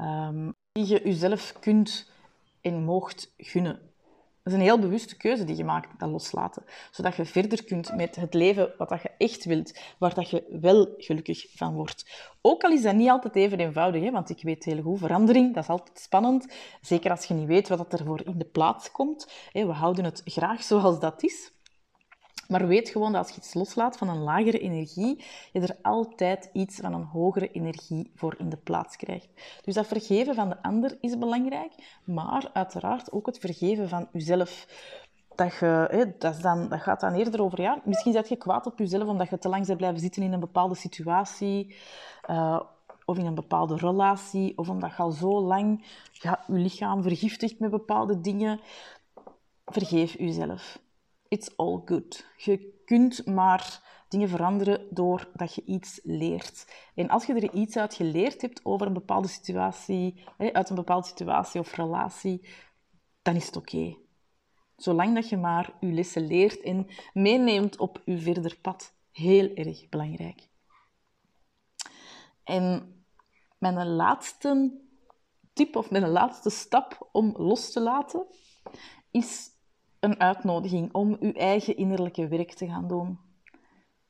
Um, 0.00 0.54
die 0.72 0.86
je 0.86 1.00
jezelf 1.04 1.58
kunt 1.60 2.10
en 2.60 2.84
moogt 2.84 3.34
gunnen. 3.36 3.87
Dat 4.48 4.56
is 4.56 4.62
een 4.62 4.72
heel 4.72 4.88
bewuste 4.88 5.16
keuze 5.16 5.44
die 5.44 5.56
je 5.56 5.64
maakt, 5.64 5.98
dat 6.00 6.10
loslaten. 6.10 6.64
Zodat 6.90 7.16
je 7.16 7.24
verder 7.24 7.64
kunt 7.64 7.96
met 7.96 8.16
het 8.16 8.34
leven 8.34 8.72
wat 8.78 8.88
dat 8.88 9.02
je 9.02 9.10
echt 9.18 9.44
wilt, 9.44 9.78
waar 9.98 10.14
dat 10.14 10.30
je 10.30 10.44
wel 10.60 10.94
gelukkig 10.98 11.46
van 11.54 11.74
wordt. 11.74 12.28
Ook 12.40 12.64
al 12.64 12.70
is 12.70 12.82
dat 12.82 12.94
niet 12.94 13.08
altijd 13.08 13.36
even 13.36 13.60
eenvoudig, 13.60 14.02
hè, 14.02 14.10
want 14.10 14.30
ik 14.30 14.42
weet 14.42 14.64
heel 14.64 14.82
goed, 14.82 14.98
verandering, 14.98 15.54
dat 15.54 15.62
is 15.62 15.68
altijd 15.68 15.98
spannend. 15.98 16.52
Zeker 16.80 17.10
als 17.10 17.24
je 17.24 17.34
niet 17.34 17.46
weet 17.46 17.68
wat 17.68 17.92
er 17.92 18.04
voor 18.04 18.22
in 18.24 18.38
de 18.38 18.44
plaats 18.44 18.90
komt. 18.90 19.28
We 19.52 19.60
houden 19.60 20.04
het 20.04 20.22
graag 20.24 20.62
zoals 20.62 21.00
dat 21.00 21.22
is. 21.22 21.52
Maar 22.48 22.66
weet 22.66 22.88
gewoon 22.88 23.12
dat 23.12 23.22
als 23.22 23.34
je 23.34 23.40
iets 23.40 23.54
loslaat 23.54 23.96
van 23.96 24.08
een 24.08 24.22
lagere 24.22 24.58
energie, 24.58 25.24
je 25.52 25.60
er 25.60 25.76
altijd 25.82 26.50
iets 26.52 26.76
van 26.76 26.92
een 26.92 27.04
hogere 27.04 27.50
energie 27.50 28.10
voor 28.14 28.34
in 28.38 28.48
de 28.48 28.56
plaats 28.56 28.96
krijgt. 28.96 29.28
Dus 29.64 29.74
dat 29.74 29.86
vergeven 29.86 30.34
van 30.34 30.48
de 30.48 30.62
ander 30.62 30.98
is 31.00 31.18
belangrijk, 31.18 32.00
maar 32.04 32.50
uiteraard 32.52 33.12
ook 33.12 33.26
het 33.26 33.38
vergeven 33.38 33.88
van 33.88 34.08
jezelf. 34.12 34.66
Dat, 35.34 35.54
je, 35.54 36.14
dat, 36.18 36.40
dan, 36.40 36.68
dat 36.68 36.80
gaat 36.80 37.00
dan 37.00 37.14
eerder 37.14 37.42
over, 37.42 37.60
ja, 37.60 37.80
misschien 37.84 38.12
zet 38.12 38.28
je 38.28 38.36
kwaad 38.36 38.66
op 38.66 38.78
jezelf 38.78 39.08
omdat 39.08 39.28
je 39.28 39.38
te 39.38 39.48
lang 39.48 39.66
bent 39.66 39.78
blijven 39.78 40.00
zitten 40.00 40.22
in 40.22 40.32
een 40.32 40.40
bepaalde 40.40 40.74
situatie. 40.74 41.76
Uh, 42.30 42.60
of 43.04 43.18
in 43.18 43.26
een 43.26 43.34
bepaalde 43.34 43.76
relatie, 43.76 44.58
of 44.58 44.68
omdat 44.68 44.90
je 44.90 45.02
al 45.02 45.10
zo 45.10 45.40
lang 45.40 45.84
je 46.12 46.36
lichaam 46.46 47.02
vergiftigt 47.02 47.58
met 47.58 47.70
bepaalde 47.70 48.20
dingen. 48.20 48.60
Vergeef 49.64 50.18
jezelf 50.18 50.78
it's 51.28 51.56
all 51.56 51.82
good. 51.84 52.26
Je 52.36 52.82
kunt 52.84 53.26
maar 53.26 53.82
dingen 54.08 54.28
veranderen 54.28 54.86
doordat 54.90 55.54
je 55.54 55.64
iets 55.64 56.00
leert. 56.02 56.66
En 56.94 57.08
als 57.08 57.26
je 57.26 57.34
er 57.34 57.52
iets 57.52 57.76
uit 57.76 57.94
geleerd 57.94 58.42
hebt 58.42 58.64
over 58.64 58.86
een 58.86 58.92
bepaalde 58.92 59.28
situatie, 59.28 60.24
uit 60.38 60.68
een 60.70 60.76
bepaalde 60.76 61.06
situatie 61.06 61.60
of 61.60 61.74
relatie, 61.74 62.48
dan 63.22 63.34
is 63.34 63.46
het 63.46 63.56
oké. 63.56 63.96
Zolang 64.76 65.14
dat 65.14 65.28
je 65.28 65.36
maar 65.36 65.76
je 65.80 65.92
lessen 65.92 66.26
leert 66.26 66.60
en 66.60 66.86
meeneemt 67.12 67.78
op 67.78 68.02
je 68.04 68.18
verder 68.18 68.58
pad. 68.62 68.96
Heel 69.10 69.54
erg 69.54 69.88
belangrijk. 69.88 70.48
En 72.44 72.92
mijn 73.58 73.86
laatste 73.86 74.80
tip 75.52 75.76
of 75.76 75.90
mijn 75.90 76.08
laatste 76.08 76.50
stap 76.50 77.08
om 77.12 77.34
los 77.36 77.72
te 77.72 77.80
laten 77.80 78.26
is 79.10 79.50
een 80.00 80.20
uitnodiging 80.20 80.92
om 80.92 81.16
uw 81.20 81.32
eigen 81.32 81.76
innerlijke 81.76 82.28
werk 82.28 82.52
te 82.52 82.66
gaan 82.66 82.88
doen. 82.88 83.18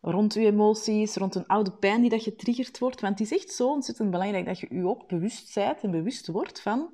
Rond 0.01 0.35
uw 0.35 0.43
emoties, 0.43 1.17
rond 1.17 1.35
een 1.35 1.47
oude 1.47 1.73
pijn 1.73 2.01
die 2.01 2.11
dat 2.11 2.23
getriggerd 2.23 2.79
wordt. 2.79 3.01
Want 3.01 3.19
het 3.19 3.33
is 3.33 3.39
echt 3.39 3.51
zo 3.51 3.69
ontzettend 3.69 4.11
belangrijk 4.11 4.47
dat 4.47 4.59
je 4.59 4.69
u 4.69 4.87
ook 4.87 5.09
bewust 5.09 5.49
zijt 5.49 5.83
en 5.83 5.91
bewust 5.91 6.27
wordt 6.27 6.61
van... 6.61 6.91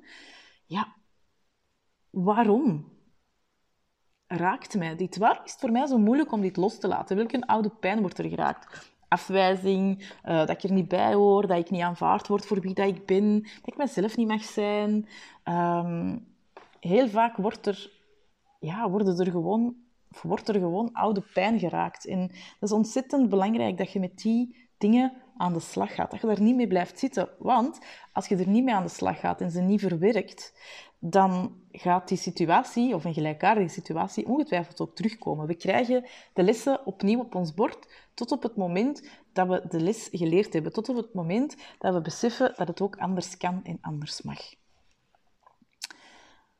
Ja, 0.65 0.95
waarom 2.09 2.93
raakt 4.27 4.77
mij 4.77 4.95
dit? 4.95 5.17
Waarom 5.17 5.43
is 5.45 5.51
het 5.51 5.59
voor 5.59 5.71
mij 5.71 5.87
zo 5.87 5.97
moeilijk 5.97 6.31
om 6.31 6.41
dit 6.41 6.57
los 6.57 6.79
te 6.79 6.87
laten? 6.87 7.15
Welke 7.15 7.47
oude 7.47 7.69
pijn 7.69 8.01
wordt 8.01 8.17
er 8.17 8.29
geraakt? 8.29 8.93
Afwijzing, 9.07 9.99
uh, 9.99 10.37
dat 10.37 10.49
ik 10.49 10.63
er 10.63 10.71
niet 10.71 10.87
bij 10.87 11.13
hoor, 11.13 11.47
dat 11.47 11.57
ik 11.57 11.69
niet 11.69 11.81
aanvaard 11.81 12.27
word 12.27 12.45
voor 12.45 12.61
wie 12.61 12.73
dat 12.73 12.87
ik 12.87 13.05
ben, 13.05 13.41
dat 13.41 13.73
ik 13.73 13.77
mezelf 13.77 14.17
niet 14.17 14.27
mag 14.27 14.43
zijn. 14.43 15.07
Um, 15.43 16.27
heel 16.79 17.07
vaak 17.07 17.37
wordt 17.37 17.65
er 17.65 17.94
ja, 18.59 18.89
worden 18.89 19.19
er 19.19 19.31
gewoon, 19.31 19.75
wordt 20.21 20.47
er 20.47 20.59
gewoon 20.59 20.93
oude 20.93 21.23
pijn 21.33 21.59
geraakt. 21.59 22.05
En 22.05 22.27
dat 22.27 22.69
is 22.69 22.71
ontzettend 22.71 23.29
belangrijk 23.29 23.77
dat 23.77 23.91
je 23.91 23.99
met 23.99 24.17
die 24.17 24.69
dingen 24.77 25.13
aan 25.37 25.53
de 25.53 25.59
slag 25.59 25.95
gaat. 25.95 26.11
Dat 26.11 26.21
je 26.21 26.27
daar 26.27 26.41
niet 26.41 26.55
mee 26.55 26.67
blijft 26.67 26.99
zitten. 26.99 27.29
Want 27.39 27.79
als 28.13 28.27
je 28.27 28.35
er 28.35 28.47
niet 28.47 28.63
mee 28.63 28.73
aan 28.73 28.83
de 28.83 28.89
slag 28.89 29.19
gaat 29.19 29.41
en 29.41 29.51
ze 29.51 29.61
niet 29.61 29.81
verwerkt, 29.81 30.53
dan 30.99 31.61
gaat 31.71 32.07
die 32.07 32.17
situatie, 32.17 32.95
of 32.95 33.05
een 33.05 33.13
gelijkaardige 33.13 33.69
situatie, 33.69 34.27
ongetwijfeld 34.27 34.81
ook 34.81 34.95
terugkomen. 34.95 35.47
We 35.47 35.55
krijgen 35.55 36.05
de 36.33 36.43
lessen 36.43 36.85
opnieuw 36.85 37.19
op 37.19 37.35
ons 37.35 37.53
bord 37.53 37.87
tot 38.13 38.31
op 38.31 38.43
het 38.43 38.55
moment 38.55 39.09
dat 39.33 39.47
we 39.47 39.65
de 39.67 39.79
les 39.79 40.09
geleerd 40.11 40.53
hebben. 40.53 40.73
Tot 40.73 40.89
op 40.89 40.95
het 40.95 41.13
moment 41.13 41.55
dat 41.79 41.93
we 41.93 42.01
beseffen 42.01 42.53
dat 42.55 42.67
het 42.67 42.81
ook 42.81 42.97
anders 42.97 43.37
kan 43.37 43.63
en 43.63 43.77
anders 43.81 44.21
mag. 44.21 44.39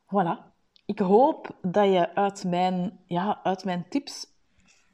Voilà. 0.06 0.55
Ik 0.86 0.98
hoop 0.98 1.56
dat 1.62 1.84
je 1.84 2.14
uit 2.14 2.44
mijn, 2.44 2.98
ja, 3.06 3.40
uit 3.42 3.64
mijn 3.64 3.86
tips, 3.88 4.26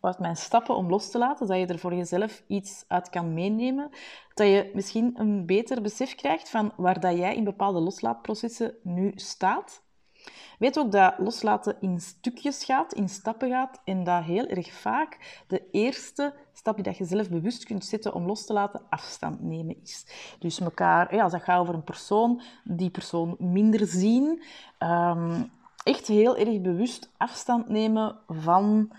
uit 0.00 0.18
mijn 0.18 0.36
stappen 0.36 0.76
om 0.76 0.88
los 0.88 1.10
te 1.10 1.18
laten, 1.18 1.46
dat 1.46 1.58
je 1.58 1.66
er 1.66 1.78
voor 1.78 1.94
jezelf 1.94 2.42
iets 2.46 2.84
uit 2.88 3.10
kan 3.10 3.34
meenemen. 3.34 3.90
Dat 4.34 4.46
je 4.46 4.70
misschien 4.74 5.20
een 5.20 5.46
beter 5.46 5.82
besef 5.82 6.14
krijgt 6.14 6.50
van 6.50 6.72
waar 6.76 7.00
dat 7.00 7.16
jij 7.16 7.34
in 7.34 7.44
bepaalde 7.44 7.80
loslaatprocessen 7.80 8.74
nu 8.82 9.12
staat. 9.14 9.82
Weet 10.58 10.78
ook 10.78 10.92
dat 10.92 11.14
loslaten 11.18 11.76
in 11.80 12.00
stukjes 12.00 12.64
gaat, 12.64 12.94
in 12.94 13.08
stappen 13.08 13.50
gaat, 13.50 13.80
en 13.84 14.04
dat 14.04 14.24
heel 14.24 14.46
erg 14.46 14.72
vaak 14.72 15.42
de 15.46 15.70
eerste 15.70 16.34
stap 16.52 16.74
die 16.74 16.84
dat 16.84 16.96
je 16.96 17.04
zelf 17.04 17.30
bewust 17.30 17.64
kunt 17.64 17.84
zetten 17.84 18.14
om 18.14 18.26
los 18.26 18.46
te 18.46 18.52
laten, 18.52 18.82
afstand 18.88 19.40
nemen 19.40 19.82
is. 19.82 20.06
Dus 20.38 20.60
elkaar, 20.60 21.14
ja, 21.14 21.22
als 21.22 21.32
dat 21.32 21.42
gaat 21.42 21.60
over 21.60 21.74
een 21.74 21.84
persoon, 21.84 22.40
die 22.64 22.90
persoon 22.90 23.36
minder 23.38 23.86
zien, 23.86 24.42
um, 24.78 25.50
echt 25.82 26.06
heel 26.06 26.36
erg 26.36 26.60
bewust 26.60 27.10
afstand 27.16 27.68
nemen 27.68 28.18
van 28.26 28.92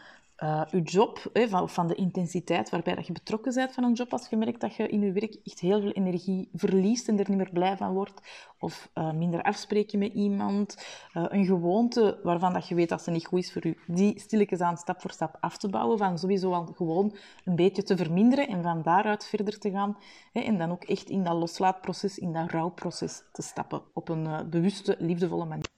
uh, 0.44 0.62
je 0.72 0.82
job, 0.82 1.30
van, 1.34 1.70
van 1.70 1.88
de 1.88 1.96
intensiteit 1.96 2.70
waarbij 2.70 2.96
dat 2.96 3.08
je 3.08 3.14
betrokken 3.14 3.54
bent 3.54 3.74
van 3.74 3.84
een 3.84 3.94
job. 3.94 4.12
Als 4.12 4.28
je 4.30 4.38
merkt 4.38 4.62
dat 4.62 4.76
je 4.76 4.88
in 4.88 5.02
je 5.02 5.12
werk 5.12 5.38
echt 5.44 5.60
heel 5.60 5.82
veel 5.82 5.92
energie 5.92 6.50
verliest 6.54 7.08
en 7.08 7.20
er 7.20 7.30
niet 7.30 7.38
meer 7.38 7.50
blij 7.54 7.78
van 7.78 7.94
wordt. 7.94 8.22
Of 8.60 8.90
uh, 8.96 9.12
minder 9.12 9.42
afspreken 9.42 10.00
met 10.00 10.14
iemand. 10.14 10.86
Uh, 11.14 11.26
een 11.28 11.46
gewoonte 11.46 12.20
waarvan 12.24 12.54
dat 12.54 12.68
je 12.68 12.76
weet 12.76 12.90
dat 12.90 13.02
ze 13.02 13.12
niet 13.12 13.26
goed 13.26 13.40
is 13.40 13.54
voor 13.54 13.68
je. 13.68 13.78
Die 13.88 14.20
stilletjes 14.20 14.60
aan 14.60 14.78
stap 14.78 15.02
voor 15.02 15.12
stap 15.12 15.38
af 15.40 15.58
te 15.58 15.70
bouwen. 15.70 15.98
Van 15.98 16.20
sowieso 16.20 16.54
al 16.54 16.66
gewoon 16.76 17.16
een 17.46 17.56
beetje 17.56 17.84
te 17.84 17.98
verminderen 17.98 18.48
en 18.48 18.64
van 18.64 18.82
daaruit 18.82 19.26
verder 19.26 19.60
te 19.60 19.72
gaan. 19.72 19.98
En 20.34 20.58
dan 20.58 20.72
ook 20.72 20.84
echt 20.84 21.10
in 21.10 21.24
dat 21.24 21.36
loslaatproces, 21.36 22.18
in 22.18 22.34
dat 22.34 22.52
rouwproces 22.52 23.24
te 23.32 23.42
stappen. 23.42 23.82
Op 23.94 24.10
een 24.10 24.50
bewuste, 24.50 24.96
liefdevolle 25.00 25.46
manier. 25.46 25.73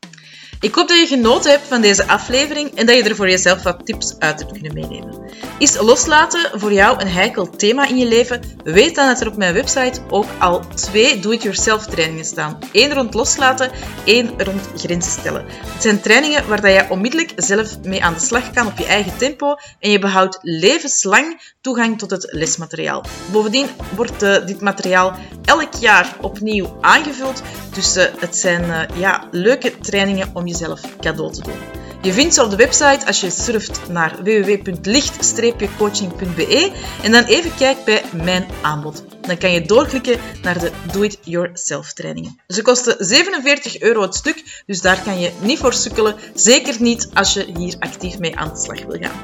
Ik 0.59 0.75
hoop 0.75 0.87
dat 0.87 0.99
je 0.99 1.07
genoten 1.07 1.51
hebt 1.51 1.67
van 1.67 1.81
deze 1.81 2.07
aflevering 2.07 2.75
en 2.75 2.85
dat 2.85 2.95
je 2.95 3.03
er 3.03 3.15
voor 3.15 3.29
jezelf 3.29 3.63
wat 3.63 3.85
tips 3.85 4.15
uit 4.19 4.39
hebt 4.39 4.51
kunnen 4.51 4.73
meenemen. 4.73 5.31
Is 5.59 5.79
loslaten 5.79 6.59
voor 6.59 6.73
jou 6.73 7.01
een 7.01 7.07
heikel 7.07 7.49
thema 7.49 7.87
in 7.87 7.97
je 7.97 8.05
leven? 8.05 8.41
Weet 8.63 8.95
dan 8.95 9.07
dat 9.07 9.21
er 9.21 9.27
op 9.27 9.37
mijn 9.37 9.53
website 9.53 10.01
ook 10.09 10.25
al 10.39 10.61
twee 10.75 11.19
do-it-yourself 11.19 11.85
trainingen 11.85 12.25
staan. 12.25 12.59
Eén 12.71 12.93
rond 12.93 13.13
loslaten, 13.13 13.71
één 14.05 14.43
rond 14.43 14.61
grenzen 14.75 15.11
stellen. 15.11 15.45
Het 15.47 15.81
zijn 15.81 16.01
trainingen 16.01 16.47
waar 16.47 16.69
je 16.69 16.85
onmiddellijk 16.89 17.31
zelf 17.35 17.79
mee 17.83 18.03
aan 18.03 18.13
de 18.13 18.19
slag 18.19 18.51
kan 18.51 18.67
op 18.67 18.77
je 18.77 18.85
eigen 18.85 19.17
tempo 19.17 19.55
en 19.79 19.91
je 19.91 19.99
behoudt 19.99 20.39
levenslang 20.41 21.53
toegang 21.61 21.97
tot 21.97 22.11
het 22.11 22.27
lesmateriaal. 22.31 23.03
Bovendien 23.31 23.67
wordt 23.95 24.23
uh, 24.23 24.45
dit 24.45 24.61
materiaal 24.61 25.13
elk 25.45 25.73
jaar 25.79 26.15
opnieuw 26.21 26.77
aangevuld, 26.81 27.41
dus 27.73 27.97
uh, 27.97 28.03
het 28.19 28.37
zijn 28.37 28.63
uh, 28.63 28.99
ja, 28.99 29.27
leuke 29.31 29.77
trainingen 29.77 30.24
om 30.33 30.47
jezelf 30.47 30.81
cadeau 30.99 31.33
te 31.33 31.41
doen. 31.41 31.53
Je 32.01 32.13
vindt 32.13 32.33
ze 32.33 32.43
op 32.43 32.49
de 32.49 32.55
website 32.55 33.05
als 33.05 33.21
je 33.21 33.29
surft 33.29 33.89
naar 33.89 34.23
www.licht-coaching.be 34.23 36.71
en 37.03 37.11
dan 37.11 37.23
even 37.23 37.55
kijkt 37.55 37.85
bij 37.85 38.03
mijn 38.23 38.45
aanbod. 38.61 39.03
Dan 39.21 39.37
kan 39.37 39.51
je 39.51 39.61
doorklikken 39.61 40.19
naar 40.41 40.59
de 40.59 40.71
Do-It-Yourself 40.91 41.93
trainingen. 41.93 42.39
Ze 42.47 42.61
kosten 42.61 42.95
47 42.99 43.79
euro 43.79 44.01
het 44.01 44.15
stuk, 44.15 44.63
dus 44.65 44.81
daar 44.81 45.01
kan 45.03 45.19
je 45.19 45.31
niet 45.41 45.59
voor 45.59 45.73
sukkelen. 45.73 46.15
Zeker 46.33 46.75
niet 46.79 47.09
als 47.13 47.33
je 47.33 47.51
hier 47.57 47.75
actief 47.79 48.19
mee 48.19 48.37
aan 48.37 48.49
de 48.49 48.59
slag 48.59 48.83
wil 48.83 48.97
gaan. 48.99 49.21